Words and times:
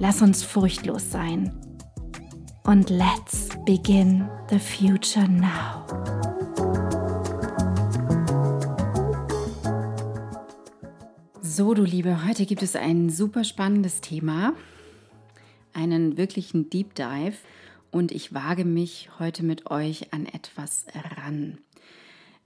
Lass 0.00 0.22
uns 0.22 0.42
furchtlos 0.42 1.10
sein. 1.10 1.52
Und 2.64 2.90
let's 2.90 3.48
begin 3.64 4.28
the 4.50 4.58
future 4.58 5.28
now. 5.28 5.86
So, 11.40 11.74
du 11.74 11.84
Liebe, 11.84 12.26
heute 12.26 12.44
gibt 12.44 12.64
es 12.64 12.74
ein 12.74 13.08
super 13.08 13.44
spannendes 13.44 14.00
Thema, 14.00 14.54
einen 15.72 16.16
wirklichen 16.16 16.70
Deep 16.70 16.96
Dive 16.96 17.36
und 17.92 18.10
ich 18.10 18.34
wage 18.34 18.64
mich 18.64 19.10
heute 19.20 19.44
mit 19.44 19.70
euch 19.70 20.12
an 20.12 20.26
etwas 20.26 20.86
ran. 21.16 21.58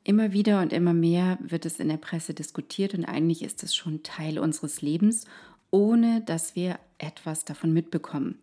Immer 0.05 0.33
wieder 0.33 0.61
und 0.61 0.75
immer 0.75 0.93
mehr 0.93 1.39
wird 1.41 1.65
es 1.65 1.81
in 1.81 1.89
der 1.89 1.97
Presse 1.97 2.35
diskutiert 2.35 2.93
und 2.93 3.07
eigentlich 3.07 3.43
ist 3.43 3.63
es 3.63 3.75
schon 3.75 4.03
Teil 4.03 4.39
unseres 4.39 4.83
Lebens 4.83 5.25
ohne 5.71 6.23
dass 6.23 6.57
wir 6.57 6.79
etwas 6.99 7.45
davon 7.45 7.73
mitbekommen. 7.73 8.39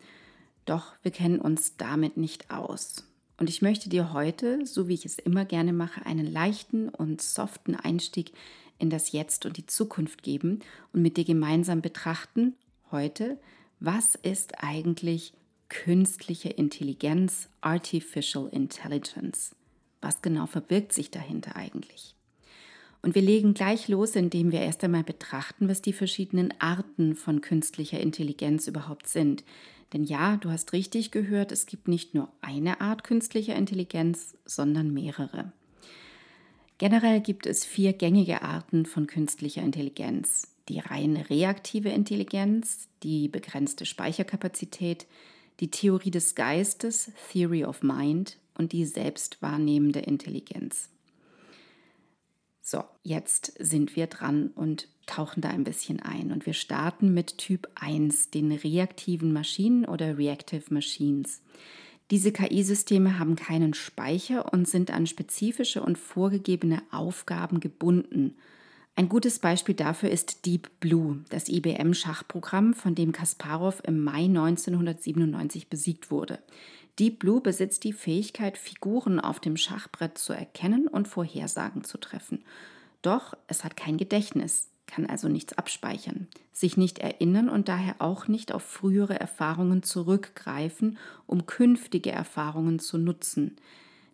Doch 0.65 0.93
wir 1.03 1.11
kennen 1.11 1.39
uns 1.39 1.77
damit 1.77 2.17
nicht 2.17 2.51
aus. 2.51 3.05
Und 3.37 3.49
ich 3.49 3.61
möchte 3.61 3.89
dir 3.89 4.13
heute, 4.13 4.65
so 4.65 4.87
wie 4.87 4.93
ich 4.93 5.05
es 5.05 5.19
immer 5.19 5.45
gerne 5.45 5.73
mache, 5.73 6.05
einen 6.05 6.25
leichten 6.25 6.89
und 6.89 7.21
soften 7.21 7.75
Einstieg 7.75 8.31
in 8.79 8.89
das 8.89 9.11
Jetzt 9.11 9.45
und 9.45 9.57
die 9.57 9.65
Zukunft 9.65 10.23
geben 10.23 10.59
und 10.93 11.01
mit 11.01 11.17
dir 11.17 11.25
gemeinsam 11.25 11.81
betrachten, 11.81 12.55
heute, 12.91 13.39
was 13.79 14.15
ist 14.15 14.63
eigentlich 14.63 15.33
künstliche 15.69 16.49
Intelligenz, 16.49 17.49
Artificial 17.61 18.47
Intelligence? 18.47 19.55
Was 20.01 20.21
genau 20.21 20.45
verbirgt 20.45 20.93
sich 20.93 21.11
dahinter 21.11 21.55
eigentlich? 21.55 22.14
Und 23.05 23.13
wir 23.13 23.21
legen 23.21 23.53
gleich 23.53 23.87
los, 23.87 24.15
indem 24.15 24.51
wir 24.51 24.61
erst 24.61 24.83
einmal 24.83 25.03
betrachten, 25.03 25.69
was 25.69 25.83
die 25.83 25.93
verschiedenen 25.93 26.51
Arten 26.57 27.15
von 27.15 27.39
künstlicher 27.39 27.99
Intelligenz 27.99 28.67
überhaupt 28.67 29.07
sind. 29.07 29.43
Denn 29.93 30.03
ja, 30.05 30.37
du 30.37 30.49
hast 30.49 30.73
richtig 30.73 31.11
gehört, 31.11 31.51
es 31.51 31.67
gibt 31.67 31.87
nicht 31.87 32.15
nur 32.15 32.29
eine 32.41 32.81
Art 32.81 33.03
künstlicher 33.03 33.55
Intelligenz, 33.55 34.35
sondern 34.43 34.91
mehrere. 34.91 35.51
Generell 36.79 37.21
gibt 37.21 37.45
es 37.45 37.63
vier 37.63 37.93
gängige 37.93 38.41
Arten 38.41 38.87
von 38.87 39.05
künstlicher 39.05 39.61
Intelligenz. 39.61 40.47
Die 40.67 40.79
rein 40.79 41.15
reaktive 41.15 41.89
Intelligenz, 41.89 42.89
die 43.03 43.27
begrenzte 43.27 43.85
Speicherkapazität, 43.85 45.05
die 45.59 45.69
Theorie 45.69 46.09
des 46.09 46.33
Geistes, 46.33 47.11
Theory 47.31 47.65
of 47.65 47.83
Mind 47.83 48.39
und 48.57 48.71
die 48.71 48.83
selbstwahrnehmende 48.83 49.99
Intelligenz. 49.99 50.89
So, 52.67 52.83
jetzt 53.03 53.53
sind 53.59 53.95
wir 53.95 54.07
dran 54.07 54.49
und 54.55 54.87
tauchen 55.05 55.39
da 55.39 55.49
ein 55.49 55.63
bisschen 55.63 55.99
ein. 55.99 56.31
Und 56.31 56.47
wir 56.47 56.53
starten 56.53 57.13
mit 57.13 57.37
Typ 57.37 57.67
1, 57.75 58.31
den 58.31 58.51
reaktiven 58.51 59.31
Maschinen 59.31 59.85
oder 59.85 60.17
Reactive 60.17 60.73
Machines. 60.73 61.43
Diese 62.09 62.31
KI-Systeme 62.31 63.19
haben 63.19 63.35
keinen 63.35 63.75
Speicher 63.75 64.51
und 64.51 64.67
sind 64.67 64.89
an 64.89 65.05
spezifische 65.05 65.83
und 65.83 65.99
vorgegebene 65.99 66.81
Aufgaben 66.89 67.59
gebunden. 67.59 68.35
Ein 68.95 69.09
gutes 69.09 69.37
Beispiel 69.37 69.75
dafür 69.75 70.09
ist 70.09 70.47
Deep 70.47 70.79
Blue, 70.79 71.23
das 71.29 71.49
IBM-Schachprogramm, 71.49 72.73
von 72.73 72.95
dem 72.95 73.11
Kasparov 73.11 73.83
im 73.85 74.03
Mai 74.03 74.23
1997 74.23 75.69
besiegt 75.69 76.09
wurde. 76.09 76.39
Deep 76.99 77.19
Blue 77.19 77.41
besitzt 77.41 77.83
die 77.83 77.93
Fähigkeit, 77.93 78.57
Figuren 78.57 79.19
auf 79.19 79.39
dem 79.39 79.57
Schachbrett 79.57 80.17
zu 80.17 80.31
erkennen 80.31 80.87
und 80.87 81.07
Vorhersagen 81.07 81.83
zu 81.83 81.97
treffen. 81.97 82.43
Doch 83.01 83.35
es 83.47 83.63
hat 83.63 83.75
kein 83.75 83.97
Gedächtnis, 83.97 84.69
kann 84.87 85.05
also 85.05 85.27
nichts 85.27 85.57
abspeichern, 85.57 86.27
sich 86.53 86.77
nicht 86.77 86.99
erinnern 86.99 87.49
und 87.49 87.67
daher 87.67 87.95
auch 87.99 88.27
nicht 88.27 88.53
auf 88.53 88.63
frühere 88.63 89.19
Erfahrungen 89.19 89.83
zurückgreifen, 89.83 90.97
um 91.27 91.45
künftige 91.45 92.11
Erfahrungen 92.11 92.79
zu 92.79 92.97
nutzen. 92.97 93.57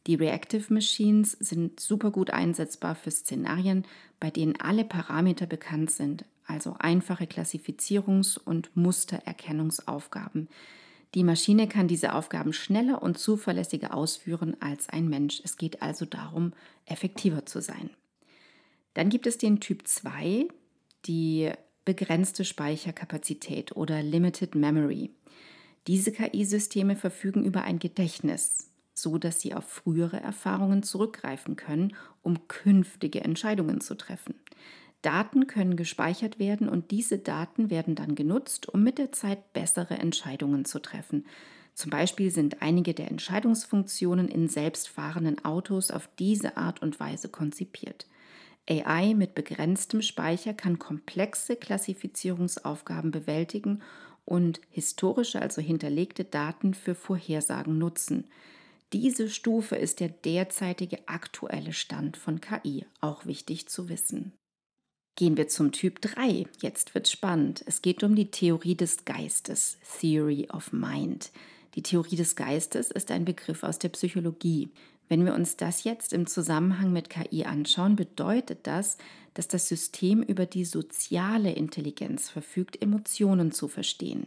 Die 0.07 0.15
Reactive 0.15 0.73
Machines 0.73 1.33
sind 1.33 1.79
super 1.79 2.09
gut 2.09 2.31
einsetzbar 2.31 2.95
für 2.95 3.11
Szenarien, 3.11 3.85
bei 4.19 4.31
denen 4.31 4.59
alle 4.59 4.85
Parameter 4.85 5.45
bekannt 5.45 5.91
sind, 5.91 6.25
also 6.47 6.75
einfache 6.79 7.25
Klassifizierungs- 7.25 8.39
und 8.39 8.75
Mustererkennungsaufgaben. 8.75 10.47
Die 11.13 11.23
Maschine 11.23 11.67
kann 11.67 11.87
diese 11.87 12.13
Aufgaben 12.13 12.53
schneller 12.53 13.03
und 13.03 13.17
zuverlässiger 13.17 13.93
ausführen 13.93 14.55
als 14.61 14.87
ein 14.87 15.09
Mensch. 15.09 15.41
Es 15.43 15.57
geht 15.57 15.81
also 15.81 16.05
darum, 16.05 16.53
effektiver 16.85 17.45
zu 17.45 17.61
sein. 17.61 17.89
Dann 18.93 19.09
gibt 19.09 19.27
es 19.27 19.37
den 19.37 19.59
Typ 19.59 19.87
2, 19.87 20.47
die 21.05 21.51
begrenzte 21.83 22.45
Speicherkapazität 22.45 23.75
oder 23.75 24.01
Limited 24.03 24.55
Memory. 24.55 25.11
Diese 25.87 26.11
KI-Systeme 26.11 26.95
verfügen 26.95 27.43
über 27.43 27.63
ein 27.63 27.79
Gedächtnis, 27.79 28.69
so 28.93 29.17
dass 29.17 29.41
sie 29.41 29.53
auf 29.53 29.65
frühere 29.65 30.19
Erfahrungen 30.19 30.83
zurückgreifen 30.83 31.55
können, 31.55 31.95
um 32.21 32.47
künftige 32.47 33.21
Entscheidungen 33.21 33.81
zu 33.81 33.95
treffen. 33.95 34.35
Daten 35.01 35.47
können 35.47 35.75
gespeichert 35.75 36.37
werden 36.37 36.69
und 36.69 36.91
diese 36.91 37.17
Daten 37.17 37.69
werden 37.69 37.95
dann 37.95 38.15
genutzt, 38.15 38.69
um 38.69 38.83
mit 38.83 38.97
der 38.97 39.11
Zeit 39.11 39.53
bessere 39.53 39.95
Entscheidungen 39.95 40.65
zu 40.65 40.79
treffen. 40.79 41.25
Zum 41.73 41.89
Beispiel 41.89 42.29
sind 42.31 42.61
einige 42.61 42.93
der 42.93 43.09
Entscheidungsfunktionen 43.09 44.27
in 44.27 44.47
selbstfahrenden 44.47 45.43
Autos 45.45 45.89
auf 45.89 46.09
diese 46.19 46.57
Art 46.57 46.81
und 46.81 46.99
Weise 46.99 47.29
konzipiert. 47.29 48.05
AI 48.69 49.15
mit 49.15 49.33
begrenztem 49.33 50.01
Speicher 50.01 50.53
kann 50.53 50.77
komplexe 50.77 51.55
Klassifizierungsaufgaben 51.55 53.09
bewältigen 53.09 53.81
und 54.25 54.61
historische, 54.69 55.41
also 55.41 55.61
hinterlegte 55.61 56.23
Daten 56.23 56.73
für 56.73 56.93
Vorhersagen 56.93 57.77
nutzen. 57.77 58.27
Diese 58.93 59.29
Stufe 59.29 59.77
ist 59.77 59.99
der 59.99 60.09
derzeitige 60.09 61.07
aktuelle 61.07 61.73
Stand 61.73 62.17
von 62.17 62.41
KI, 62.41 62.85
auch 62.99 63.25
wichtig 63.25 63.67
zu 63.67 63.89
wissen. 63.89 64.33
Gehen 65.21 65.37
wir 65.37 65.47
zum 65.47 65.71
Typ 65.71 66.01
3. 66.01 66.47
Jetzt 66.61 66.95
wird 66.95 67.07
spannend. 67.07 67.63
Es 67.67 67.83
geht 67.83 68.01
um 68.01 68.15
die 68.15 68.31
Theorie 68.31 68.73
des 68.73 69.05
Geistes, 69.05 69.77
Theory 69.99 70.47
of 70.51 70.73
Mind. 70.73 71.29
Die 71.75 71.83
Theorie 71.83 72.15
des 72.15 72.35
Geistes 72.35 72.89
ist 72.89 73.11
ein 73.11 73.23
Begriff 73.23 73.61
aus 73.61 73.77
der 73.77 73.89
Psychologie. 73.89 74.71
Wenn 75.09 75.23
wir 75.23 75.35
uns 75.35 75.57
das 75.57 75.83
jetzt 75.83 76.11
im 76.11 76.25
Zusammenhang 76.25 76.91
mit 76.91 77.11
KI 77.11 77.45
anschauen, 77.45 77.95
bedeutet 77.95 78.65
das, 78.65 78.97
dass 79.35 79.47
das 79.47 79.67
System 79.67 80.23
über 80.23 80.47
die 80.47 80.65
soziale 80.65 81.51
Intelligenz 81.51 82.31
verfügt, 82.31 82.81
Emotionen 82.81 83.51
zu 83.51 83.67
verstehen. 83.67 84.25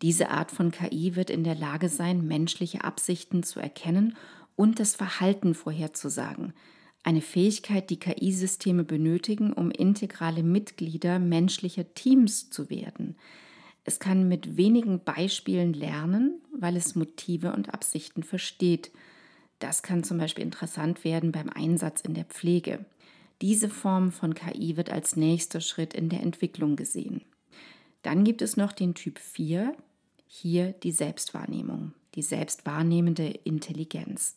Diese 0.00 0.30
Art 0.30 0.52
von 0.52 0.70
KI 0.70 1.16
wird 1.16 1.30
in 1.30 1.42
der 1.42 1.56
Lage 1.56 1.88
sein, 1.88 2.24
menschliche 2.24 2.84
Absichten 2.84 3.42
zu 3.42 3.58
erkennen 3.58 4.16
und 4.54 4.78
das 4.78 4.94
Verhalten 4.94 5.54
vorherzusagen 5.54 6.52
eine 7.02 7.20
Fähigkeit, 7.20 7.90
die 7.90 7.98
KI-Systeme 7.98 8.84
benötigen, 8.84 9.52
um 9.52 9.70
integrale 9.70 10.42
Mitglieder 10.42 11.18
menschlicher 11.18 11.94
Teams 11.94 12.50
zu 12.50 12.68
werden. 12.70 13.16
Es 13.84 13.98
kann 13.98 14.28
mit 14.28 14.56
wenigen 14.56 15.02
Beispielen 15.02 15.72
lernen, 15.72 16.40
weil 16.56 16.76
es 16.76 16.94
Motive 16.94 17.52
und 17.52 17.72
Absichten 17.72 18.22
versteht. 18.22 18.92
Das 19.58 19.82
kann 19.82 20.04
zum 20.04 20.18
Beispiel 20.18 20.44
interessant 20.44 21.04
werden 21.04 21.32
beim 21.32 21.48
Einsatz 21.48 22.02
in 22.02 22.14
der 22.14 22.24
Pflege. 22.24 22.84
Diese 23.40 23.70
Form 23.70 24.12
von 24.12 24.34
KI 24.34 24.76
wird 24.76 24.90
als 24.90 25.16
nächster 25.16 25.60
Schritt 25.60 25.94
in 25.94 26.10
der 26.10 26.20
Entwicklung 26.20 26.76
gesehen. 26.76 27.22
Dann 28.02 28.24
gibt 28.24 28.42
es 28.42 28.56
noch 28.56 28.72
den 28.72 28.94
Typ 28.94 29.18
4, 29.18 29.74
hier 30.26 30.72
die 30.72 30.92
Selbstwahrnehmung. 30.92 31.92
die 32.16 32.22
selbstwahrnehmende 32.22 33.28
Intelligenz. 33.44 34.36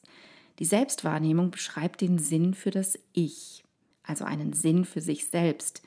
Die 0.60 0.66
Selbstwahrnehmung 0.66 1.52
beschreibt 1.52 2.02
den 2.02 2.20
Sinn 2.20 2.54
für 2.54 2.72
das 2.72 3.00
Ich, 3.14 3.64
also 4.04 4.24
einen 4.26 4.54
Sinn 4.54 4.86
für 4.86 5.02
sich 5.02 5.26
selbst, 5.26 5.82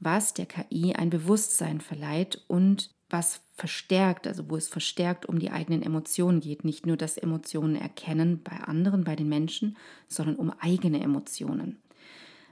was 0.00 0.34
der 0.34 0.46
KI 0.46 0.94
ein 0.94 1.10
Bewusstsein 1.10 1.80
verleiht 1.80 2.44
und 2.48 2.90
was 3.10 3.40
verstärkt, 3.54 4.26
also 4.26 4.50
wo 4.50 4.56
es 4.56 4.68
verstärkt 4.68 5.26
um 5.26 5.38
die 5.38 5.50
eigenen 5.50 5.82
Emotionen 5.82 6.40
geht. 6.40 6.64
Nicht 6.64 6.86
nur 6.86 6.96
das 6.96 7.16
Emotionen 7.16 7.74
erkennen 7.74 8.42
bei 8.42 8.56
anderen, 8.58 9.04
bei 9.04 9.16
den 9.16 9.28
Menschen, 9.28 9.76
sondern 10.08 10.36
um 10.36 10.50
eigene 10.50 11.00
Emotionen. 11.00 11.78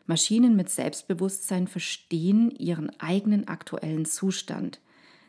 Maschinen 0.07 0.57
mit 0.57 0.71
Selbstbewusstsein 0.71 1.67
verstehen 1.67 2.51
ihren 2.51 2.91
eigenen 3.01 3.49
aktuellen 3.49 4.07
Zustand. 4.07 4.81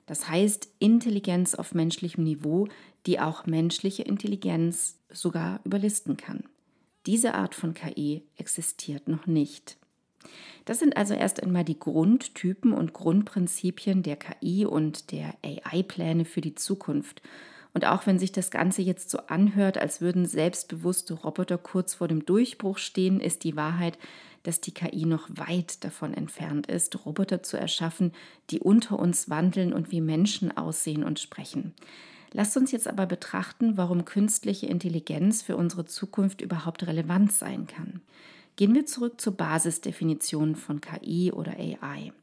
Das 0.05 0.29
heißt 0.29 0.69
Intelligenz 0.79 1.55
auf 1.55 1.73
menschlichem 1.73 2.23
Niveau, 2.23 2.67
die 3.07 3.19
auch 3.19 3.45
menschliche 3.45 4.03
Intelligenz 4.03 4.99
sogar 5.09 5.61
überlisten 5.63 6.17
kann. 6.17 6.43
Diese 7.05 7.33
Art 7.33 7.55
von 7.55 7.73
KI 7.73 8.23
existiert 8.35 9.07
noch 9.07 9.25
nicht. 9.25 9.77
Das 10.65 10.79
sind 10.79 10.97
also 10.97 11.13
erst 11.13 11.41
einmal 11.41 11.63
die 11.63 11.79
Grundtypen 11.79 12.73
und 12.73 12.91
Grundprinzipien 12.91 14.03
der 14.03 14.17
KI 14.17 14.65
und 14.65 15.13
der 15.13 15.35
AI-Pläne 15.41 16.25
für 16.25 16.41
die 16.41 16.55
Zukunft. 16.55 17.21
Und 17.73 17.85
auch 17.85 18.05
wenn 18.05 18.19
sich 18.19 18.33
das 18.33 18.51
Ganze 18.51 18.81
jetzt 18.81 19.09
so 19.09 19.19
anhört, 19.27 19.77
als 19.77 20.01
würden 20.01 20.25
selbstbewusste 20.25 21.13
Roboter 21.13 21.57
kurz 21.57 21.93
vor 21.93 22.09
dem 22.09 22.25
Durchbruch 22.25 22.77
stehen, 22.77 23.21
ist 23.21 23.45
die 23.45 23.55
Wahrheit, 23.55 23.97
dass 24.43 24.59
die 24.59 24.73
KI 24.73 25.05
noch 25.05 25.29
weit 25.29 25.85
davon 25.85 26.13
entfernt 26.13 26.67
ist, 26.67 27.05
Roboter 27.05 27.43
zu 27.43 27.57
erschaffen, 27.57 28.11
die 28.49 28.59
unter 28.59 28.99
uns 28.99 29.29
wandeln 29.29 29.71
und 29.71 29.91
wie 29.91 30.01
Menschen 30.01 30.57
aussehen 30.57 31.05
und 31.05 31.19
sprechen. 31.19 31.73
Lasst 32.37 32.55
uns 32.55 32.71
jetzt 32.71 32.87
aber 32.87 33.07
betrachten, 33.07 33.77
warum 33.77 34.05
künstliche 34.05 34.67
Intelligenz 34.67 35.41
für 35.41 35.57
unsere 35.57 35.85
Zukunft 35.85 36.39
überhaupt 36.39 36.85
relevant 36.85 37.31
sein 37.31 37.65
kann. 37.65 37.99
Gehen 38.57 38.75
wir 38.75 38.85
zurück 38.85 39.19
zur 39.19 39.33
Basisdefinition 39.33 40.55
von 40.55 40.79
KI 40.79 41.31
oder 41.31 41.53
AI. 41.53 42.13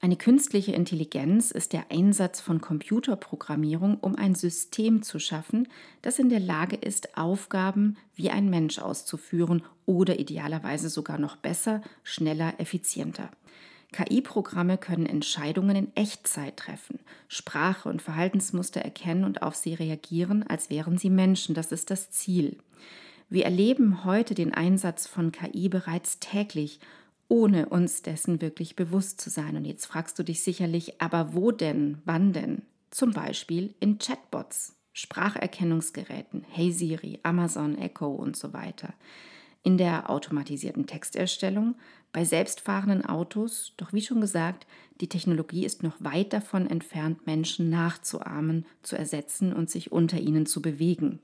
Eine 0.00 0.14
künstliche 0.14 0.70
Intelligenz 0.70 1.50
ist 1.50 1.72
der 1.72 1.90
Einsatz 1.90 2.40
von 2.40 2.60
Computerprogrammierung, 2.60 3.98
um 3.98 4.14
ein 4.14 4.36
System 4.36 5.02
zu 5.02 5.18
schaffen, 5.18 5.66
das 6.00 6.20
in 6.20 6.28
der 6.28 6.38
Lage 6.38 6.76
ist, 6.76 7.18
Aufgaben 7.18 7.96
wie 8.14 8.30
ein 8.30 8.48
Mensch 8.48 8.78
auszuführen 8.78 9.64
oder 9.84 10.20
idealerweise 10.20 10.88
sogar 10.88 11.18
noch 11.18 11.34
besser, 11.34 11.82
schneller, 12.04 12.54
effizienter. 12.60 13.30
KI-Programme 13.92 14.78
können 14.78 15.06
Entscheidungen 15.06 15.76
in 15.76 15.96
Echtzeit 15.96 16.56
treffen, 16.56 16.98
Sprache 17.28 17.88
und 17.88 18.02
Verhaltensmuster 18.02 18.80
erkennen 18.80 19.24
und 19.24 19.42
auf 19.42 19.54
sie 19.54 19.74
reagieren, 19.74 20.42
als 20.42 20.70
wären 20.70 20.98
sie 20.98 21.10
Menschen. 21.10 21.54
Das 21.54 21.72
ist 21.72 21.90
das 21.90 22.10
Ziel. 22.10 22.58
Wir 23.28 23.44
erleben 23.44 24.04
heute 24.04 24.34
den 24.34 24.54
Einsatz 24.54 25.06
von 25.06 25.32
KI 25.32 25.68
bereits 25.68 26.20
täglich, 26.20 26.78
ohne 27.28 27.68
uns 27.68 28.02
dessen 28.02 28.40
wirklich 28.40 28.76
bewusst 28.76 29.20
zu 29.20 29.30
sein. 29.30 29.56
Und 29.56 29.64
jetzt 29.64 29.86
fragst 29.86 30.18
du 30.18 30.22
dich 30.22 30.42
sicherlich, 30.42 31.00
aber 31.00 31.34
wo 31.34 31.50
denn, 31.50 31.98
wann 32.04 32.32
denn? 32.32 32.62
Zum 32.90 33.12
Beispiel 33.12 33.74
in 33.80 33.98
Chatbots, 33.98 34.76
Spracherkennungsgeräten, 34.92 36.44
Hey 36.48 36.70
Siri, 36.70 37.18
Amazon 37.22 37.76
Echo 37.76 38.08
und 38.08 38.36
so 38.36 38.52
weiter. 38.52 38.94
In 39.64 39.76
der 39.76 40.08
automatisierten 40.08 40.86
Texterstellung, 40.86 41.74
bei 42.16 42.24
selbstfahrenden 42.24 43.04
Autos, 43.04 43.74
doch 43.76 43.92
wie 43.92 44.00
schon 44.00 44.22
gesagt, 44.22 44.66
die 45.02 45.06
Technologie 45.06 45.66
ist 45.66 45.82
noch 45.82 45.96
weit 45.98 46.32
davon 46.32 46.66
entfernt, 46.66 47.26
Menschen 47.26 47.68
nachzuahmen, 47.68 48.64
zu 48.82 48.96
ersetzen 48.96 49.52
und 49.52 49.68
sich 49.68 49.92
unter 49.92 50.18
ihnen 50.18 50.46
zu 50.46 50.62
bewegen. 50.62 51.18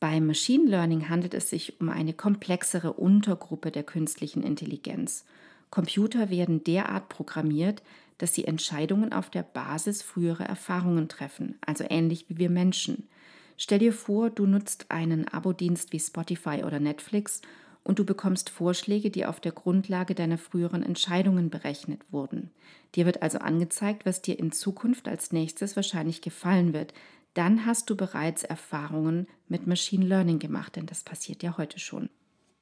Beim 0.00 0.26
Machine 0.26 0.68
Learning 0.68 1.08
handelt 1.08 1.32
es 1.32 1.48
sich 1.48 1.80
um 1.80 1.88
eine 1.88 2.12
komplexere 2.12 2.92
Untergruppe 2.92 3.70
der 3.70 3.84
künstlichen 3.84 4.42
Intelligenz. 4.42 5.24
Computer 5.70 6.28
werden 6.28 6.62
derart 6.62 7.08
programmiert, 7.08 7.82
dass 8.18 8.34
sie 8.34 8.44
Entscheidungen 8.44 9.14
auf 9.14 9.30
der 9.30 9.44
Basis 9.44 10.02
früherer 10.02 10.44
Erfahrungen 10.44 11.08
treffen, 11.08 11.54
also 11.64 11.86
ähnlich 11.88 12.26
wie 12.28 12.36
wir 12.36 12.50
Menschen. 12.50 13.08
Stell 13.56 13.78
dir 13.78 13.94
vor, 13.94 14.28
du 14.28 14.44
nutzt 14.44 14.90
einen 14.90 15.26
Abo-Dienst 15.28 15.94
wie 15.94 16.00
Spotify 16.00 16.64
oder 16.64 16.80
Netflix 16.80 17.40
und 17.84 17.98
du 17.98 18.04
bekommst 18.04 18.50
Vorschläge, 18.50 19.10
die 19.10 19.26
auf 19.26 19.40
der 19.40 19.52
Grundlage 19.52 20.14
deiner 20.14 20.38
früheren 20.38 20.82
Entscheidungen 20.82 21.50
berechnet 21.50 22.00
wurden. 22.10 22.50
Dir 22.94 23.06
wird 23.06 23.22
also 23.22 23.38
angezeigt, 23.38 24.06
was 24.06 24.22
dir 24.22 24.38
in 24.38 24.52
Zukunft 24.52 25.08
als 25.08 25.32
nächstes 25.32 25.76
wahrscheinlich 25.76 26.20
gefallen 26.20 26.72
wird, 26.72 26.94
dann 27.34 27.64
hast 27.66 27.88
du 27.88 27.96
bereits 27.96 28.44
Erfahrungen 28.44 29.26
mit 29.48 29.66
Machine 29.66 30.04
Learning 30.04 30.38
gemacht, 30.38 30.76
denn 30.76 30.86
das 30.86 31.02
passiert 31.02 31.42
ja 31.42 31.56
heute 31.56 31.78
schon. 31.78 32.10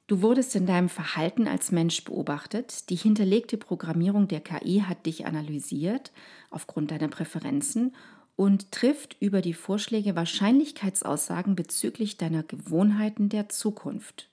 Du 0.07 0.21
wurdest 0.21 0.55
in 0.55 0.65
deinem 0.65 0.89
Verhalten 0.89 1.47
als 1.47 1.71
Mensch 1.71 2.03
beobachtet. 2.03 2.89
Die 2.89 2.95
hinterlegte 2.95 3.57
Programmierung 3.57 4.27
der 4.27 4.41
KI 4.41 4.83
hat 4.85 5.05
dich 5.05 5.25
analysiert 5.25 6.11
aufgrund 6.49 6.91
deiner 6.91 7.07
Präferenzen 7.07 7.95
und 8.35 8.71
trifft 8.71 9.15
über 9.19 9.41
die 9.41 9.53
Vorschläge 9.53 10.15
Wahrscheinlichkeitsaussagen 10.15 11.55
bezüglich 11.55 12.17
deiner 12.17 12.43
Gewohnheiten 12.43 13.29
der 13.29 13.49
Zukunft. 13.49 14.30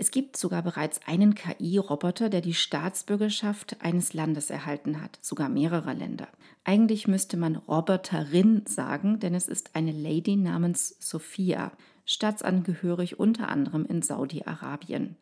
Es 0.00 0.12
gibt 0.12 0.36
sogar 0.36 0.62
bereits 0.62 1.00
einen 1.08 1.34
KI-Roboter, 1.34 2.28
der 2.28 2.40
die 2.40 2.54
Staatsbürgerschaft 2.54 3.82
eines 3.82 4.14
Landes 4.14 4.48
erhalten 4.48 5.02
hat, 5.02 5.18
sogar 5.20 5.48
mehrerer 5.48 5.92
Länder. 5.92 6.28
Eigentlich 6.62 7.08
müsste 7.08 7.36
man 7.36 7.56
Roboterin 7.56 8.62
sagen, 8.64 9.18
denn 9.18 9.34
es 9.34 9.48
ist 9.48 9.74
eine 9.74 9.90
Lady 9.90 10.36
namens 10.36 10.94
Sophia, 11.00 11.72
staatsangehörig 12.04 13.18
unter 13.18 13.48
anderem 13.48 13.86
in 13.86 14.00
Saudi-Arabien. 14.00 15.16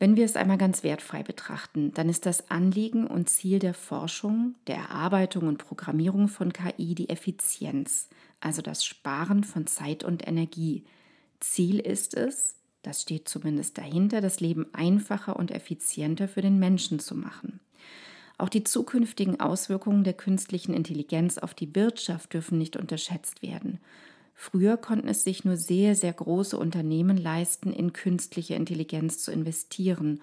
Wenn 0.00 0.16
wir 0.16 0.24
es 0.24 0.34
einmal 0.34 0.58
ganz 0.58 0.82
wertfrei 0.82 1.22
betrachten, 1.22 1.94
dann 1.94 2.08
ist 2.08 2.26
das 2.26 2.50
Anliegen 2.50 3.06
und 3.06 3.30
Ziel 3.30 3.60
der 3.60 3.74
Forschung, 3.74 4.56
der 4.66 4.78
Erarbeitung 4.78 5.46
und 5.46 5.58
Programmierung 5.58 6.26
von 6.26 6.52
KI 6.52 6.96
die 6.96 7.08
Effizienz, 7.08 8.08
also 8.40 8.62
das 8.62 8.84
Sparen 8.84 9.44
von 9.44 9.68
Zeit 9.68 10.02
und 10.02 10.26
Energie. 10.26 10.84
Ziel 11.38 11.78
ist 11.78 12.14
es, 12.14 12.56
das 12.86 13.02
steht 13.02 13.28
zumindest 13.28 13.78
dahinter, 13.78 14.20
das 14.20 14.40
Leben 14.40 14.66
einfacher 14.72 15.36
und 15.36 15.50
effizienter 15.50 16.28
für 16.28 16.42
den 16.42 16.58
Menschen 16.58 17.00
zu 17.00 17.14
machen. 17.14 17.60
Auch 18.36 18.48
die 18.48 18.64
zukünftigen 18.64 19.40
Auswirkungen 19.40 20.04
der 20.04 20.14
künstlichen 20.14 20.74
Intelligenz 20.74 21.38
auf 21.38 21.54
die 21.54 21.74
Wirtschaft 21.74 22.32
dürfen 22.32 22.58
nicht 22.58 22.76
unterschätzt 22.76 23.42
werden. 23.42 23.78
Früher 24.34 24.76
konnten 24.76 25.08
es 25.08 25.22
sich 25.22 25.44
nur 25.44 25.56
sehr, 25.56 25.94
sehr 25.94 26.12
große 26.12 26.58
Unternehmen 26.58 27.16
leisten, 27.16 27.72
in 27.72 27.92
künstliche 27.92 28.54
Intelligenz 28.54 29.18
zu 29.18 29.30
investieren. 29.30 30.20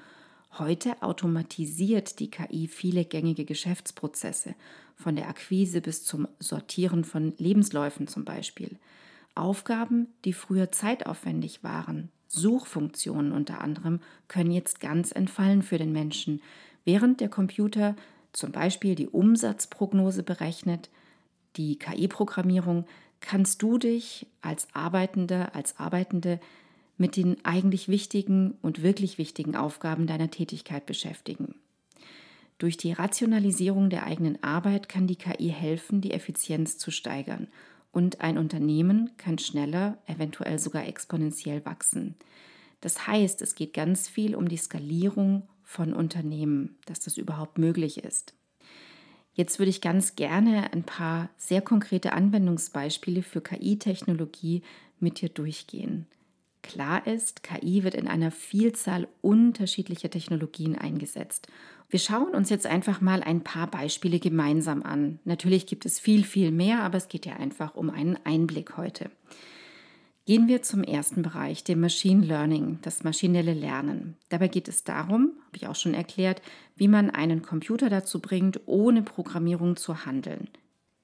Heute 0.59 1.01
automatisiert 1.01 2.19
die 2.19 2.29
KI 2.29 2.67
viele 2.67 3.05
gängige 3.05 3.45
Geschäftsprozesse, 3.45 4.53
von 4.97 5.15
der 5.15 5.29
Akquise 5.29 5.79
bis 5.79 6.03
zum 6.03 6.27
Sortieren 6.39 7.05
von 7.05 7.33
Lebensläufen 7.37 8.07
zum 8.07 8.25
Beispiel. 8.25 8.77
Aufgaben, 9.33 10.07
die 10.25 10.33
früher 10.33 10.73
zeitaufwendig 10.73 11.63
waren, 11.63 12.11
Suchfunktionen 12.31 13.33
unter 13.33 13.59
anderem 13.61 13.99
können 14.27 14.51
jetzt 14.51 14.79
ganz 14.79 15.11
entfallen 15.11 15.61
für 15.61 15.77
den 15.77 15.91
Menschen, 15.91 16.41
während 16.85 17.19
der 17.19 17.29
Computer 17.29 17.95
zum 18.31 18.53
Beispiel 18.53 18.95
die 18.95 19.09
Umsatzprognose 19.09 20.23
berechnet, 20.23 20.89
die 21.57 21.77
KI-Programmierung, 21.77 22.85
kannst 23.19 23.61
du 23.61 23.77
dich 23.77 24.25
als 24.41 24.67
Arbeitende, 24.73 25.53
als 25.53 25.77
Arbeitende 25.77 26.39
mit 26.97 27.17
den 27.17 27.43
eigentlich 27.43 27.89
wichtigen 27.89 28.57
und 28.61 28.81
wirklich 28.81 29.17
wichtigen 29.17 29.57
Aufgaben 29.57 30.07
deiner 30.07 30.31
Tätigkeit 30.31 30.85
beschäftigen. 30.85 31.55
Durch 32.57 32.77
die 32.77 32.93
Rationalisierung 32.93 33.89
der 33.89 34.05
eigenen 34.05 34.41
Arbeit 34.41 34.87
kann 34.87 35.07
die 35.07 35.15
KI 35.17 35.49
helfen, 35.49 35.99
die 35.99 36.11
Effizienz 36.11 36.77
zu 36.77 36.91
steigern 36.91 37.47
und 37.91 38.21
ein 38.21 38.37
Unternehmen 38.37 39.11
kann 39.17 39.37
schneller, 39.37 39.97
eventuell 40.05 40.59
sogar 40.59 40.87
exponentiell 40.87 41.65
wachsen. 41.65 42.15
Das 42.79 43.07
heißt, 43.07 43.41
es 43.41 43.55
geht 43.55 43.73
ganz 43.73 44.09
viel 44.09 44.35
um 44.35 44.47
die 44.47 44.57
Skalierung 44.57 45.47
von 45.63 45.93
Unternehmen, 45.93 46.77
dass 46.85 46.99
das 46.99 47.17
überhaupt 47.17 47.57
möglich 47.57 48.03
ist. 48.03 48.33
Jetzt 49.33 49.59
würde 49.59 49.69
ich 49.69 49.81
ganz 49.81 50.15
gerne 50.15 50.73
ein 50.73 50.83
paar 50.83 51.29
sehr 51.37 51.61
konkrete 51.61 52.13
Anwendungsbeispiele 52.13 53.23
für 53.23 53.41
KI-Technologie 53.41 54.61
mit 54.99 55.21
dir 55.21 55.29
durchgehen. 55.29 56.07
Klar 56.63 57.07
ist, 57.07 57.43
KI 57.43 57.83
wird 57.83 57.95
in 57.95 58.07
einer 58.07 58.31
Vielzahl 58.31 59.07
unterschiedlicher 59.21 60.09
Technologien 60.09 60.77
eingesetzt 60.77 61.47
wir 61.91 61.99
schauen 61.99 62.33
uns 62.33 62.49
jetzt 62.49 62.65
einfach 62.65 63.01
mal 63.01 63.21
ein 63.21 63.41
paar 63.41 63.67
Beispiele 63.67 64.19
gemeinsam 64.19 64.81
an. 64.81 65.19
Natürlich 65.25 65.67
gibt 65.67 65.85
es 65.85 65.99
viel, 65.99 66.23
viel 66.23 66.51
mehr, 66.51 66.83
aber 66.83 66.97
es 66.97 67.09
geht 67.09 67.25
ja 67.25 67.33
einfach 67.33 67.75
um 67.75 67.89
einen 67.89 68.17
Einblick 68.23 68.77
heute. 68.77 69.11
Gehen 70.25 70.47
wir 70.47 70.61
zum 70.61 70.83
ersten 70.83 71.21
Bereich, 71.23 71.65
dem 71.65 71.81
Machine 71.81 72.25
Learning, 72.25 72.79
das 72.83 73.03
maschinelle 73.03 73.53
Lernen. 73.53 74.15
Dabei 74.29 74.47
geht 74.47 74.69
es 74.69 74.85
darum, 74.85 75.33
habe 75.47 75.57
ich 75.57 75.67
auch 75.67 75.75
schon 75.75 75.93
erklärt, 75.93 76.41
wie 76.77 76.87
man 76.87 77.09
einen 77.09 77.41
Computer 77.41 77.89
dazu 77.89 78.21
bringt, 78.21 78.61
ohne 78.67 79.01
Programmierung 79.01 79.75
zu 79.75 80.05
handeln. 80.05 80.47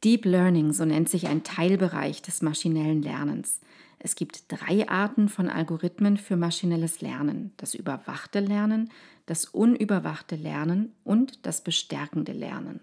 Deep 0.07 0.23
Learning, 0.23 0.71
so 0.71 0.85
nennt 0.85 1.09
sich 1.09 1.27
ein 1.27 1.43
Teilbereich 1.43 2.21
des 2.21 2.41
maschinellen 2.41 3.01
Lernens. 3.01 3.59
Es 3.99 4.15
gibt 4.15 4.45
drei 4.47 4.87
Arten 4.87 5.27
von 5.27 5.49
Algorithmen 5.49 6.15
für 6.15 6.37
maschinelles 6.37 7.01
Lernen. 7.01 7.51
Das 7.57 7.73
überwachte 7.73 8.39
Lernen, 8.39 8.89
das 9.25 9.43
unüberwachte 9.43 10.37
Lernen 10.37 10.93
und 11.03 11.45
das 11.45 11.61
bestärkende 11.61 12.31
Lernen. 12.31 12.79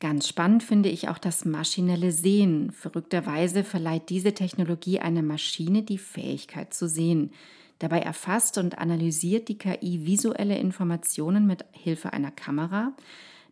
Ganz 0.00 0.26
spannend 0.26 0.64
finde 0.64 0.88
ich 0.88 1.08
auch 1.08 1.18
das 1.18 1.44
maschinelle 1.44 2.10
Sehen. 2.10 2.72
Verrückterweise 2.72 3.62
verleiht 3.62 4.08
diese 4.08 4.34
Technologie 4.34 4.98
einer 4.98 5.22
Maschine 5.22 5.84
die 5.84 5.98
Fähigkeit 5.98 6.74
zu 6.74 6.88
sehen. 6.88 7.30
Dabei 7.78 8.00
erfasst 8.00 8.58
und 8.58 8.78
analysiert 8.78 9.46
die 9.46 9.58
KI 9.58 10.04
visuelle 10.04 10.58
Informationen 10.58 11.46
mit 11.46 11.64
Hilfe 11.70 12.12
einer 12.12 12.32
Kamera, 12.32 12.92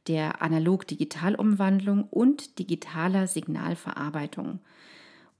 der 0.08 0.42
Analog-Digital-Umwandlung 0.42 2.04
und 2.04 2.58
digitaler 2.58 3.26
Signalverarbeitung. 3.26 4.60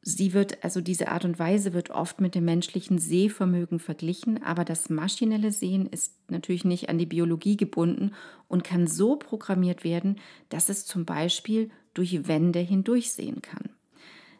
Sie 0.05 0.33
wird, 0.33 0.65
also 0.65 0.81
diese 0.81 1.09
Art 1.09 1.25
und 1.25 1.39
Weise 1.39 1.73
wird 1.75 1.91
oft 1.91 2.21
mit 2.21 2.35
dem 2.35 2.45
menschlichen 2.45 2.99
Sehvermögen 2.99 3.79
verglichen, 3.79 4.43
aber 4.43 4.65
das 4.65 4.91
maschinelle 4.91 5.53
Sehen 5.53 5.87
ist 5.87 6.15
natürlich 6.29 6.65
nicht 6.65 6.89
an 6.89 6.99
die 6.99 7.07
Biologie 7.07 7.57
gebunden 7.57 8.13
und 8.49 8.65
kann 8.65 8.89
so 8.89 9.15
programmiert 9.15 9.85
werden, 9.85 10.19
dass 10.49 10.69
es 10.69 10.87
zum 10.87 11.05
Beispiel 11.05 11.71
durch 11.95 12.27
Wände 12.27 12.59
hindurchsehen 12.59 13.43
kann. 13.43 13.71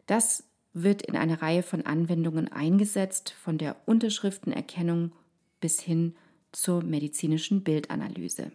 Das 0.07 0.49
wird 0.73 1.03
in 1.03 1.17
eine 1.17 1.43
Reihe 1.43 1.63
von 1.63 1.87
Anwendungen 1.87 2.51
eingesetzt, 2.51 3.31
von 3.41 3.57
der 3.57 3.77
Unterschriftenerkennung 3.87 5.13
bis 5.61 5.81
hin 5.81 6.17
zur 6.51 6.83
medizinischen 6.83 7.63
Bildanalyse. 7.63 8.51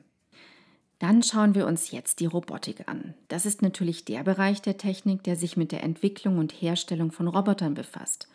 Dann 0.99 1.21
schauen 1.21 1.53
wir 1.53 1.67
uns 1.67 1.91
jetzt 1.91 2.19
die 2.19 2.25
Robotik 2.25 2.87
an. 2.87 3.13
Das 3.27 3.45
ist 3.45 3.61
natürlich 3.61 4.05
der 4.05 4.23
Bereich 4.23 4.61
der 4.61 4.77
Technik, 4.77 5.23
der 5.23 5.35
sich 5.35 5.55
mit 5.55 5.71
der 5.71 5.83
Entwicklung 5.83 6.39
und 6.39 6.51
Herstellung 6.51 7.11
von 7.11 7.27
Robotern 7.27 7.75
befasst. 7.75 8.27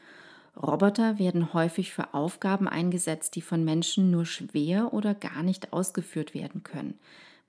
Roboter 0.56 1.18
werden 1.18 1.54
häufig 1.54 1.92
für 1.92 2.14
Aufgaben 2.14 2.68
eingesetzt, 2.68 3.34
die 3.34 3.40
von 3.40 3.64
Menschen 3.64 4.10
nur 4.10 4.26
schwer 4.26 4.92
oder 4.92 5.14
gar 5.14 5.42
nicht 5.42 5.72
ausgeführt 5.72 6.34
werden 6.34 6.62
können. 6.62 6.98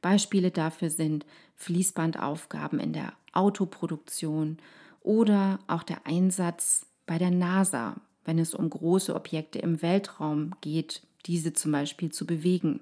Beispiele 0.02 0.52
dafür 0.52 0.90
sind 0.90 1.26
Fließbandaufgaben 1.56 2.80
in 2.80 2.94
der 2.94 3.14
Autoproduktion 3.34 4.58
oder 5.02 5.60
auch 5.68 5.84
der 5.84 6.06
Einsatz 6.08 6.88
bei 7.06 7.18
der 7.18 7.32
NASA, 7.32 7.96
wenn 8.26 8.40
es 8.40 8.56
um 8.56 8.70
große 8.70 9.14
Objekte 9.14 9.60
im 9.60 9.82
Weltraum 9.82 10.56
geht, 10.62 11.04
diese 11.26 11.54
zum 11.54 11.72
Beispiel 11.72 12.12
zu 12.12 12.26
bewegen. 12.26 12.82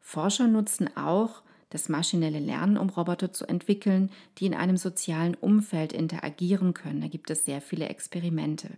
Forscher 0.00 0.46
nutzen 0.46 0.94
auch 0.96 1.42
das 1.70 1.88
maschinelle 1.88 2.38
Lernen, 2.38 2.78
um 2.78 2.88
Roboter 2.88 3.32
zu 3.32 3.46
entwickeln, 3.46 4.10
die 4.38 4.46
in 4.46 4.54
einem 4.54 4.76
sozialen 4.76 5.34
Umfeld 5.34 5.92
interagieren 5.92 6.74
können. 6.74 7.00
Da 7.00 7.08
gibt 7.08 7.30
es 7.30 7.44
sehr 7.44 7.60
viele 7.60 7.88
Experimente. 7.88 8.70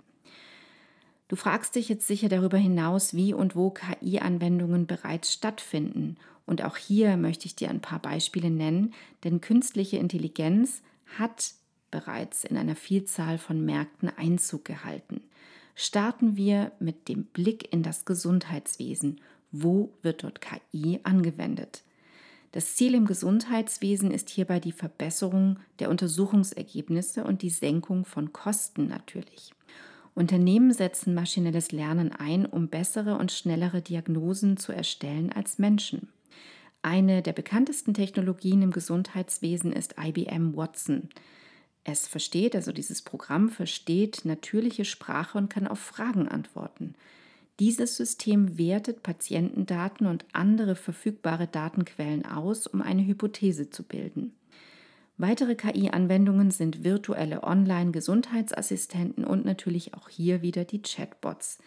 Du 1.29 1.37
fragst 1.37 1.75
dich 1.75 1.91
jetzt 1.91 2.07
sicher 2.07 2.31
darüber 2.31 2.57
hinaus, 2.57 3.13
wie 3.15 3.35
und 3.35 3.55
wo 3.55 3.71
KI-Anwendungen 3.71 4.87
bereits 4.87 5.33
stattfinden. 5.33 6.17
Und 6.47 6.65
auch 6.65 6.79
hier 6.79 7.19
möchte 7.19 7.45
ich 7.45 7.55
dir 7.55 7.69
ein 7.69 7.83
paar 7.83 8.01
Beispiele 8.01 8.51
nennen, 8.51 8.95
denn 9.25 9.43
künstliche 9.43 9.99
Intelligenz 9.99 10.83
hat 11.19 11.53
bereits 11.91 12.45
in 12.45 12.57
einer 12.57 12.77
Vielzahl 12.77 13.37
von 13.37 13.63
Märkten 13.63 14.11
Einzug 14.17 14.65
gehalten. 14.65 15.23
Starten 15.75 16.37
wir 16.37 16.73
mit 16.81 17.09
dem 17.09 17.25
Blick 17.25 17.73
in 17.73 17.83
das 17.83 18.07
Gesundheitswesen. 18.07 19.21
Wo 19.53 19.93
wird 20.03 20.25
dort 20.25 20.41
KI 20.41 21.01
angewendet? 21.03 21.83
Das 22.53 22.77
Ziel 22.77 22.95
im 22.95 23.05
Gesundheitswesen 23.05 24.11
ist 24.11 24.31
hierbei 24.31 24.59
die 24.59 24.73
Verbesserung 24.73 25.59
der 25.81 25.91
Untersuchungsergebnisse 25.91 27.25
und 27.25 27.43
die 27.43 27.51
Senkung 27.51 28.05
von 28.05 28.33
Kosten 28.33 28.89
natürlich. 28.89 29.53
Unternehmen 30.15 30.73
setzen 30.73 31.15
maschinelles 31.15 31.73
Lernen 31.73 32.11
ein, 32.11 32.47
um 32.47 32.69
bessere 32.69 33.19
und 33.19 33.31
schnellere 33.31 33.83
Diagnosen 33.83 34.57
zu 34.57 34.73
erstellen 34.73 35.31
als 35.31 35.59
Menschen. 35.59 36.09
Eine 36.83 37.23
der 37.23 37.33
bekanntesten 37.33 37.93
Technologien 37.93 38.63
im 38.63 38.71
Gesundheitswesen 38.71 39.73
ist 39.73 39.97
IBM 40.03 40.57
Watson. 40.57 41.09
Es 41.85 42.09
versteht, 42.09 42.57
also 42.57 42.73
dieses 42.73 43.03
Programm 43.03 43.49
versteht 43.49 44.25
natürliche 44.25 44.85
Sprache 44.85 45.39
und 45.39 45.51
kann 45.51 45.67
auf 45.67 45.79
Fragen 45.79 46.29
antworten. 46.29 46.95
Dieses 47.61 47.97
System 47.97 48.57
wertet 48.57 49.03
Patientendaten 49.03 50.07
und 50.07 50.25
andere 50.33 50.77
verfügbare 50.77 51.49
Datenquellen 51.49 52.25
aus, 52.25 52.69
um 52.69 52.81
eine 52.83 53.05
Hypothese 53.05 53.69
zu 53.71 53.83
bilden. 53.83 54.33
Weitere 55.17 55.57
KI-Anwendungen 55.57 56.53
sind 56.53 56.85
virtuelle 56.85 57.43
Online-Gesundheitsassistenten 57.43 59.25
und 59.25 59.45
natürlich 59.45 59.95
auch 59.95 60.09
hier 60.09 60.43
wieder 60.43 60.65
die 60.65 60.81
Chatbots, 60.81 61.59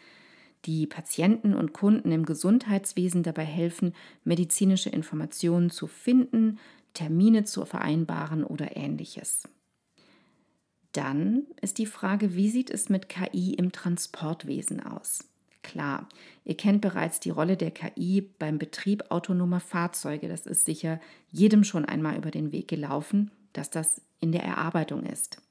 die 0.64 0.88
Patienten 0.88 1.54
und 1.54 1.74
Kunden 1.74 2.14
im 2.14 2.26
Gesundheitswesen 2.26 3.24
dabei 3.24 3.44
helfen, 3.44 3.94
medizinische 4.24 4.90
Informationen 4.90 5.70
zu 5.70 5.88
finden, 5.88 6.60
Termine 6.94 7.44
zu 7.44 7.66
vereinbaren 7.66 8.46
oder 8.46 8.78
ähnliches. 8.78 9.50
Dann 10.94 11.48
ist 11.62 11.78
die 11.78 11.86
Frage, 11.86 12.36
wie 12.36 12.50
sieht 12.50 12.70
es 12.70 12.88
mit 12.88 13.10
KI 13.10 13.54
im 13.56 13.74
Transportwesen 13.74 14.82
aus? 14.82 15.31
Klar, 15.64 16.08
ihr 16.44 16.58
kennt 16.58 16.82
bereits 16.82 17.20
die 17.20 17.30
Rolle 17.30 17.56
der 17.56 17.72
KI 17.72 18.22
beim 18.40 18.58
Betrieb 18.58 19.06
autonomer 19.10 19.60
Fahrzeuge. 19.60 20.28
Das 20.28 20.46
ist 20.46 20.66
sicher 20.66 21.00
jedem 21.32 21.64
schon 21.64 21.86
einmal 21.86 22.18
über 22.18 22.32
den 22.32 22.52
Weg 22.52 22.68
gelaufen, 22.68 23.32
dass 23.54 23.70
das 23.70 24.02
in 24.20 24.32
der 24.32 24.44
Erarbeitung 24.44 25.04
ist. 25.04 25.42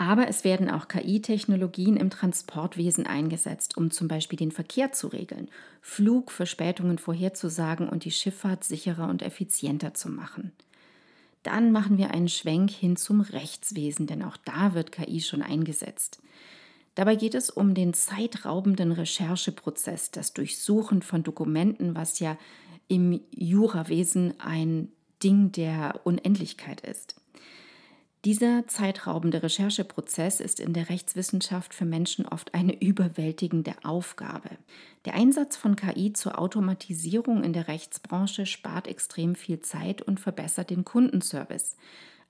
Aber 0.00 0.28
es 0.28 0.44
werden 0.44 0.70
auch 0.70 0.88
KI-Technologien 0.88 1.98
im 1.98 2.08
Transportwesen 2.08 3.06
eingesetzt, 3.06 3.76
um 3.76 3.90
zum 3.90 4.08
Beispiel 4.08 4.38
den 4.38 4.50
Verkehr 4.50 4.92
zu 4.92 5.08
regeln, 5.08 5.50
Flugverspätungen 5.82 6.96
vorherzusagen 6.96 7.86
und 7.86 8.06
die 8.06 8.10
Schifffahrt 8.10 8.64
sicherer 8.64 9.10
und 9.10 9.20
effizienter 9.20 9.92
zu 9.92 10.08
machen. 10.08 10.52
Dann 11.42 11.70
machen 11.70 11.98
wir 11.98 12.12
einen 12.12 12.28
Schwenk 12.28 12.70
hin 12.70 12.96
zum 12.96 13.20
Rechtswesen, 13.20 14.06
denn 14.06 14.22
auch 14.22 14.38
da 14.38 14.72
wird 14.72 14.90
KI 14.90 15.20
schon 15.20 15.42
eingesetzt. 15.42 16.22
Dabei 16.94 17.16
geht 17.16 17.34
es 17.34 17.50
um 17.50 17.74
den 17.74 17.94
zeitraubenden 17.94 18.92
Rechercheprozess, 18.92 20.10
das 20.10 20.32
Durchsuchen 20.32 21.02
von 21.02 21.22
Dokumenten, 21.22 21.94
was 21.94 22.18
ja 22.18 22.36
im 22.88 23.20
Jurawesen 23.30 24.34
ein 24.40 24.88
Ding 25.22 25.52
der 25.52 26.00
Unendlichkeit 26.04 26.80
ist. 26.80 27.14
Dieser 28.26 28.66
zeitraubende 28.66 29.42
Rechercheprozess 29.42 30.40
ist 30.40 30.60
in 30.60 30.74
der 30.74 30.90
Rechtswissenschaft 30.90 31.72
für 31.72 31.86
Menschen 31.86 32.26
oft 32.26 32.52
eine 32.52 32.78
überwältigende 32.78 33.72
Aufgabe. 33.82 34.50
Der 35.06 35.14
Einsatz 35.14 35.56
von 35.56 35.74
KI 35.74 36.12
zur 36.12 36.38
Automatisierung 36.38 37.42
in 37.44 37.54
der 37.54 37.66
Rechtsbranche 37.66 38.44
spart 38.44 38.88
extrem 38.88 39.36
viel 39.36 39.60
Zeit 39.60 40.02
und 40.02 40.20
verbessert 40.20 40.68
den 40.68 40.84
Kundenservice. 40.84 41.76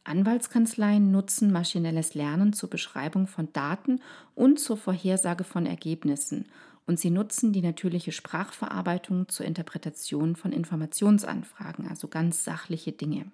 Anwaltskanzleien 0.05 1.11
nutzen 1.11 1.53
maschinelles 1.53 2.15
Lernen 2.15 2.53
zur 2.53 2.71
Beschreibung 2.71 3.27
von 3.27 3.53
Daten 3.53 4.01
und 4.35 4.59
zur 4.59 4.77
Vorhersage 4.77 5.45
von 5.45 5.67
Ergebnissen 5.67 6.47
und 6.87 6.99
sie 6.99 7.11
nutzen 7.11 7.53
die 7.53 7.63
natürliche 7.63 8.11
Sprachverarbeitung 8.11 9.29
zur 9.29 9.47
Interpretation 9.47 10.35
von 10.35 10.53
Informationsanfragen, 10.53 11.87
also 11.87 12.09
ganz 12.09 12.43
sachliche 12.43 12.93
Dinge. 12.93 13.31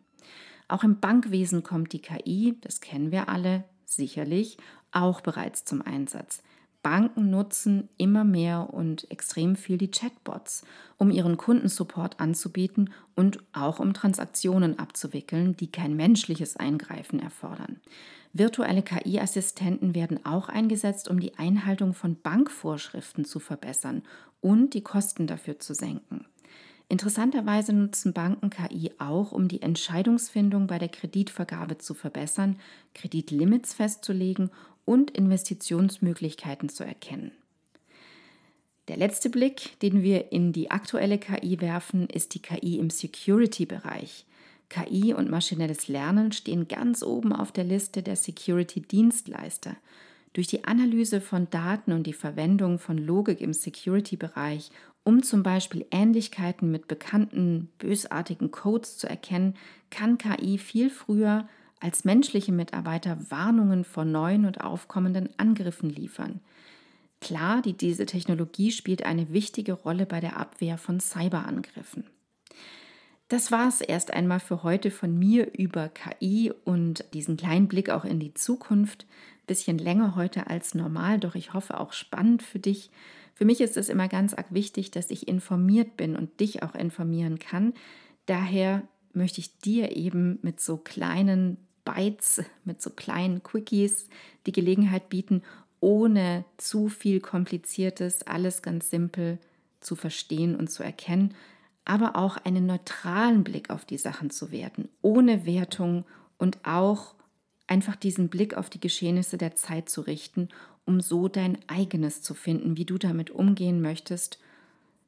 Auch 0.69 0.85
im 0.85 1.01
Bankwesen 1.01 1.63
kommt 1.63 1.93
die 1.93 2.03
KI, 2.03 2.59
das 2.61 2.81
kennen 2.81 3.13
wir 3.13 3.29
alle 3.29 3.65
sicherlich, 3.85 4.59
auch 4.93 5.21
bereits 5.21 5.65
zum 5.65 5.81
Einsatz. 5.81 6.43
Banken 6.87 7.31
nutzen 7.31 7.89
immer 7.99 8.23
mehr 8.23 8.73
und 8.73 9.11
extrem 9.11 9.57
viel 9.57 9.77
die 9.77 9.91
Chatbots, 9.91 10.65
um 10.99 11.11
ihren 11.11 11.37
Kundensupport 11.37 12.21
anzubieten 12.21 12.91
und 13.17 13.41
auch 13.53 13.81
um 13.81 13.93
Transaktionen 13.93 14.79
abzuwickeln, 14.79 15.57
die 15.57 15.73
kein 15.73 15.97
menschliches 15.97 16.57
Eingreifen 16.57 17.19
erfordern. 17.19 17.81
Virtuelle 18.33 18.83
KI-Assistenten 18.83 19.97
werden 19.97 20.25
auch 20.25 20.49
eingesetzt, 20.49 21.09
um 21.09 21.19
die 21.19 21.37
Einhaltung 21.37 21.93
von 21.93 22.21
Bankvorschriften 22.23 23.25
zu 23.25 23.41
verbessern 23.41 24.05
und 24.41 24.73
die 24.73 24.83
Kosten 24.83 25.27
dafür 25.27 25.59
zu 25.59 25.75
senken. 25.75 26.25
Interessanterweise 26.89 27.73
nutzen 27.73 28.13
Banken 28.13 28.49
KI 28.49 28.93
auch, 28.99 29.33
um 29.33 29.49
die 29.49 29.61
Entscheidungsfindung 29.61 30.69
bei 30.69 30.79
der 30.79 30.89
Kreditvergabe 30.89 31.79
zu 31.79 31.95
verbessern, 31.95 32.61
Kreditlimits 32.95 33.75
festzulegen 33.75 34.51
und 34.87 35.11
Investitionsmöglichkeiten 35.11 36.71
zu 36.71 36.85
erkennen. 36.85 37.33
Der 38.89 38.97
letzte 38.97 39.29
Blick, 39.29 39.79
den 39.81 40.03
wir 40.03 40.33
in 40.33 40.53
die 40.53 40.71
aktuelle 40.71 41.19
KI 41.19 41.61
werfen, 41.61 42.09
ist 42.09 42.35
die 42.35 42.41
KI 42.41 42.79
im 42.79 42.89
Security-Bereich. 42.89 44.25
KI 44.69 45.13
und 45.13 45.29
maschinelles 45.29 45.89
Lernen 45.89 46.33
stehen 46.33 46.69
ganz 46.69 47.03
oben 47.03 47.33
auf 47.33 47.53
der 47.53 47.65
Liste 47.65 48.03
der 48.03 48.17
Security-Dienstleister. 48.17 49.77
Durch 50.33 50.47
die 50.47 50.65
Analyse 50.65 51.21
von 51.21 51.51
Daten 51.51 51.93
und 51.93 52.07
die 52.07 52.13
Verwendung 52.13 52.79
von 52.79 52.99
Logik 52.99 53.41
im 53.41 53.53
Security-Bereich, 53.53 54.71
um 55.03 55.23
zum 55.23 55.43
Beispiel 55.43 55.87
Ähnlichkeiten 55.91 56.71
mit 56.71 56.89
bekannten 56.89 57.71
bösartigen 57.79 58.51
Codes 58.51 58.99
zu 58.99 59.09
erkennen, 59.09 59.55
kann 59.91 60.19
KI 60.19 60.59
viel 60.59 60.91
früher 60.91 61.49
als 61.81 62.05
menschliche 62.05 62.53
Mitarbeiter 62.53 63.19
Warnungen 63.31 63.85
vor 63.85 64.05
neuen 64.05 64.47
und 64.47 64.61
aufkommenden 64.61 65.29
Angriffen 65.37 65.91
liefern. 65.91 66.41
Klar, 67.21 67.63
die, 67.63 67.73
diese 67.73 68.07
Technologie 68.07 68.71
spielt 68.73 69.05
eine 69.05 69.33
wichtige 69.33 69.73
Rolle 69.73 70.07
bei 70.07 70.21
der 70.21 70.37
Abwehr 70.37 70.79
von 70.79 71.01
Cyberangriffen. 71.01 72.05
Das 73.29 73.51
war 73.51 73.67
es 73.67 73.81
erst 73.81 74.13
einmal 74.13 74.39
für 74.39 74.63
heute 74.63 74.91
von 74.91 75.19
mir 75.19 75.53
über 75.59 75.89
KI 75.89 76.53
und 76.65 77.05
diesen 77.13 77.37
kleinen 77.37 77.67
Blick 77.67 77.91
auch 77.91 78.05
in 78.05 78.21
die 78.21 78.35
Zukunft. 78.35 79.07
Bisschen 79.49 79.79
länger 79.79 80.15
heute 80.15 80.47
als 80.49 80.75
normal, 80.75 81.19
doch 81.19 81.35
ich 81.35 81.53
hoffe 81.53 81.81
auch 81.81 81.93
spannend 81.93 82.43
für 82.43 82.61
dich. 82.61 82.91
Für 83.35 83.45
mich 83.45 83.61
ist 83.61 83.77
es 83.77 83.89
immer 83.89 84.09
ganz 84.09 84.33
arg 84.33 84.47
wichtig, 84.51 84.93
dass 84.93 85.11
ich 85.11 85.27
informiert 85.27 85.97
bin 85.97 86.17
und 86.17 86.39
dich 86.41 86.63
auch 86.63 86.75
informieren 86.75 87.39
kann. 87.39 87.75
Daher 88.27 88.83
möchte 89.13 89.41
ich 89.41 89.59
dir 89.59 89.97
eben 89.97 90.39
mit 90.43 90.61
so 90.61 90.77
kleinen 90.77 91.57
Bytes, 91.87 92.43
mit 92.65 92.83
so 92.83 92.91
kleinen 92.91 93.43
Quickies 93.43 94.11
die 94.45 94.53
Gelegenheit 94.53 95.09
bieten, 95.09 95.43
ohne 95.81 96.45
zu 96.59 96.91
viel 96.91 97.21
Kompliziertes, 97.21 98.27
alles 98.27 98.61
ganz 98.61 98.91
simpel 98.91 99.39
zu 99.81 99.97
verstehen 99.97 100.55
und 100.55 100.71
zu 100.71 100.83
erkennen, 100.83 101.35
aber 101.87 102.17
auch 102.17 102.37
einen 102.37 102.67
neutralen 102.67 103.45
Blick 103.45 103.71
auf 103.71 103.87
die 103.87 103.99
Sachen 103.99 104.29
zu 104.29 104.51
werten, 104.51 104.89
ohne 105.01 105.47
Wertung 105.47 106.05
und 106.37 106.59
auch 106.67 107.15
einfach 107.67 107.97
diesen 107.97 108.29
Blick 108.29 108.55
auf 108.55 108.69
die 108.69 108.81
Geschehnisse 108.81 109.39
der 109.39 109.55
Zeit 109.55 109.89
zu 109.89 110.03
richten, 110.03 110.49
um 110.85 111.01
so 111.01 111.29
dein 111.29 111.59
eigenes 111.69 112.23
zu 112.23 112.35
finden, 112.35 112.77
wie 112.77 112.85
du 112.85 112.99
damit 112.99 113.31
umgehen 113.31 113.81
möchtest, 113.81 114.39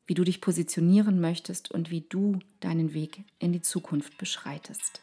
wie 0.07 0.15
du 0.15 0.25
dich 0.25 0.41
positionieren 0.41 1.21
möchtest 1.21 1.71
und 1.71 1.91
wie 1.91 2.01
du 2.01 2.39
deinen 2.61 2.95
Weg 2.95 3.25
in 3.39 3.53
die 3.53 3.61
Zukunft 3.61 4.17
beschreitest. 4.17 5.03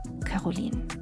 Caroline. 0.31 1.00